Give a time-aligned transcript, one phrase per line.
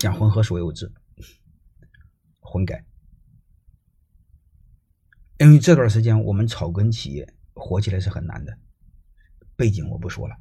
[0.00, 0.90] 讲混合所有制，
[2.38, 2.86] 混改。
[5.38, 8.58] 因为这段时间我们草根企业火起来是很难的，
[9.56, 10.34] 背景我不说了。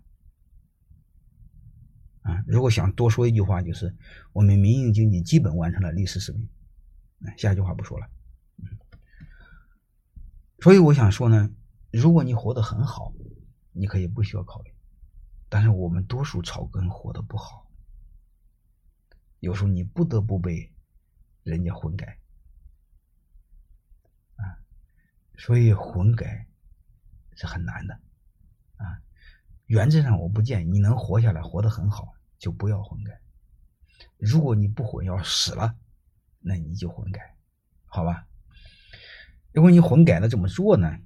[2.22, 3.94] 啊，如果想多说一句话，就是
[4.32, 6.48] 我们民营经济基本完成了历史使命。
[7.38, 8.08] 下一句话不说了。
[10.62, 11.50] 所以我想说呢，
[11.92, 13.14] 如果你活得很好，
[13.74, 14.72] 你可以不需要考虑。
[15.50, 17.69] 但是我们多数草根活得不好，
[19.40, 20.72] 有时候你不得不被
[21.44, 22.20] 人家混改。
[24.36, 24.44] 啊，
[25.38, 26.48] 所以混改
[27.36, 27.94] 是很难的。
[28.78, 29.02] 啊，
[29.66, 33.20] 原则上我不建议你能活下来，活得很好就不要混改。
[34.18, 35.78] 如果你不混要死了，
[36.40, 37.36] 那你就混改，
[37.86, 38.28] 好吧？
[39.52, 41.00] 如果你混改了怎么做呢？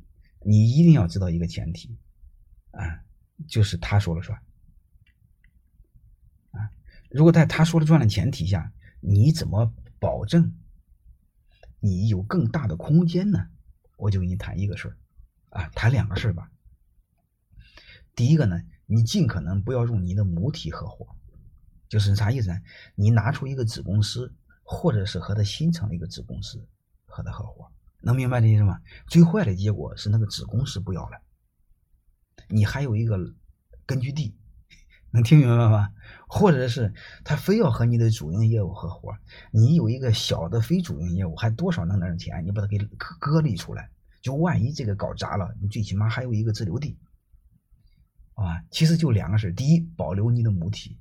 [0.45, 1.97] 你一定要知道一个前提，
[2.71, 3.03] 啊，
[3.47, 4.37] 就是他说了算，
[7.13, 10.51] 如果在他说了赚的前提下，你怎么保证
[11.79, 13.47] 你有更大的空间呢？
[13.97, 14.97] 我就跟你谈一个事儿，
[15.51, 16.49] 啊，谈两个事儿吧。
[18.15, 21.07] 第一个呢，你尽可能不要用你的母体合伙，
[21.87, 22.59] 就是啥意思呢？
[22.95, 26.67] 你拿出一个子公司，或者是和他新成立一个子公司
[27.05, 27.71] 和他合伙。
[27.99, 28.81] 能明白这意思吗？
[29.07, 31.21] 最坏的结果是那个子公司不要了，
[32.49, 33.17] 你还有一个
[33.85, 34.35] 根据地，
[35.13, 35.91] 能听明白吗？
[36.27, 36.91] 或者是
[37.23, 39.15] 他非要和你的主营业务合伙，
[39.51, 43.91] 你有一个小的非主营业务，还多少能点钱，你把它给割割离出来，
[44.23, 46.97] 就万一这个搞砸了，你最起码还有一个自留地，
[48.33, 50.97] 啊，其实就两个事第一，保留你的母体；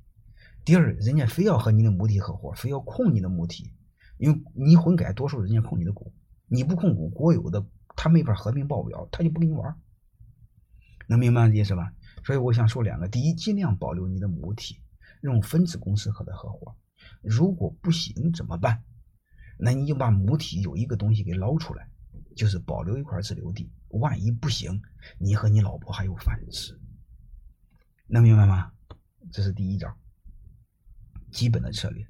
[0.63, 3.73] 第二，人家非要和你的母体合伙，非要控你的母体，
[4.19, 6.13] 因为你混改，多数人家控你的股。
[6.47, 9.75] 你不控股国有的，他没法合并报表，他就不跟你玩，
[11.07, 11.91] 能明白这意思吧？
[12.23, 14.81] 所以我想说两个：第一，尽量保留你的母体，
[15.21, 16.73] 用分子公司和他合伙；
[17.21, 18.83] 如果不行怎么办？
[19.57, 21.87] 那你就把母体有一个东西给捞出来，
[22.35, 23.71] 就是保留一块自留地。
[23.89, 24.81] 万一不行，
[25.19, 26.79] 你和你老婆还有饭吃，
[28.07, 28.71] 能明白吗？
[29.31, 29.95] 这是第一招，
[31.31, 32.05] 基本的策略。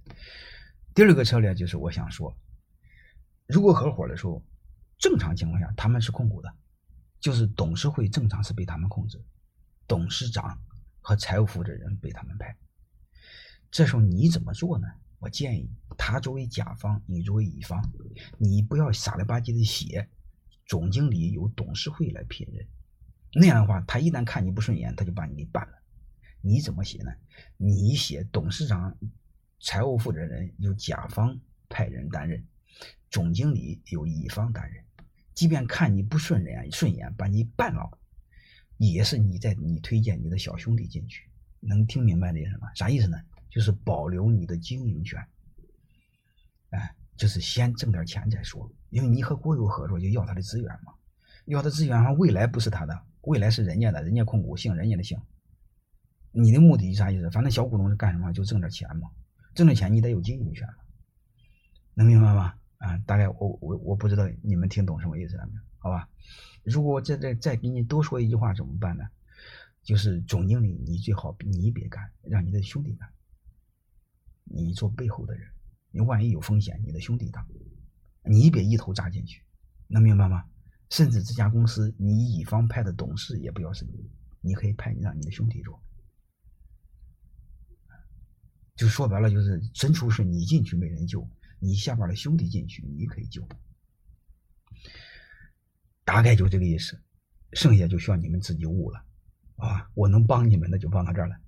[0.94, 2.34] 第二个策略就是我想说。
[3.46, 4.42] 如果合伙的时候，
[4.98, 6.50] 正常情况下他们是控股的，
[7.20, 9.22] 就是董事会正常是被他们控制，
[9.88, 10.62] 董事长
[11.02, 12.56] 和财务负责人被他们派。
[13.72, 14.88] 这时候你怎么做呢？
[15.20, 17.82] 我建议他作为甲方，你作为乙方，
[18.38, 20.10] 你不要傻了吧唧的写
[20.66, 22.68] 总经理由董事会来聘任，
[23.34, 25.74] 那样的话他一旦看你不顺眼，他就把你给办了。
[26.42, 27.12] 你怎么写呢？
[27.58, 28.98] 你写董事长、
[29.62, 31.40] 财务负责人由甲方
[31.70, 32.46] 派人担任。
[33.10, 34.84] 总经理由乙方担任，
[35.34, 37.98] 即便看你不顺眼，顺眼把你办了，
[38.78, 41.30] 也是你在你推荐你的小兄弟进去，
[41.60, 43.18] 能听明白这什么啥意思呢？
[43.50, 45.24] 就是保留你的经营权，
[46.72, 50.94] 哎，就是先挣点钱再说，因为你和国有合作就要他的资源嘛，
[51.46, 55.22] 要他资源，未来不是他的，未来是人家的，人家控股姓人家的姓，
[56.32, 57.30] 你的目的是啥意思？
[57.30, 58.34] 反正小股东是干什么？
[58.34, 59.10] 就挣点钱嘛，
[59.54, 60.68] 挣点钱你得有经营权
[61.94, 62.56] 能明白吗？
[62.84, 65.62] 啊，大概我我我不知道你们听懂什么意思了没有？
[65.78, 66.10] 好吧，
[66.64, 69.06] 如果我再再再给你多说一句话怎么办呢？
[69.84, 73.10] 就是总经理，你最好你别干，让你的兄弟干，
[74.44, 75.50] 你做背后的人，
[75.92, 77.46] 你万一有风险，你的兄弟当，
[78.24, 79.42] 你别一头扎进去，
[79.88, 80.44] 能明白吗？
[80.90, 84.12] 甚至这家公司你乙方派的董事也不要是你，
[84.42, 85.82] 你可以派你让你的兄弟做，
[88.76, 91.26] 就说白了就是真出事你进去没人救。
[91.64, 93.48] 你下边的兄弟进去，你可以救，
[96.04, 97.02] 大概就这个意思，
[97.54, 99.06] 剩下就需要你们自己悟了，
[99.56, 101.40] 啊，我能帮你们的就帮到这儿了。